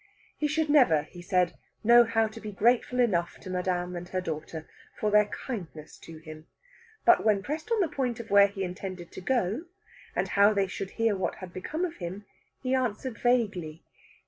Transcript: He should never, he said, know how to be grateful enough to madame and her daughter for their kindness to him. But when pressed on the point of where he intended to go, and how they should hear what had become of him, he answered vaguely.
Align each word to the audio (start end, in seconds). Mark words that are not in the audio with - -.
He 0.35 0.47
should 0.47 0.67
never, 0.67 1.03
he 1.03 1.21
said, 1.21 1.53
know 1.83 2.05
how 2.05 2.25
to 2.25 2.41
be 2.41 2.51
grateful 2.51 2.99
enough 2.99 3.35
to 3.41 3.51
madame 3.51 3.95
and 3.95 4.09
her 4.09 4.19
daughter 4.19 4.67
for 4.99 5.11
their 5.11 5.27
kindness 5.27 5.95
to 5.99 6.17
him. 6.17 6.47
But 7.05 7.23
when 7.23 7.43
pressed 7.43 7.71
on 7.71 7.81
the 7.81 7.87
point 7.87 8.19
of 8.19 8.31
where 8.31 8.47
he 8.47 8.63
intended 8.63 9.11
to 9.11 9.21
go, 9.21 9.65
and 10.15 10.29
how 10.29 10.55
they 10.55 10.65
should 10.65 10.89
hear 10.97 11.15
what 11.15 11.35
had 11.35 11.53
become 11.53 11.85
of 11.85 11.97
him, 11.97 12.25
he 12.63 12.73
answered 12.73 13.19
vaguely. 13.19 13.83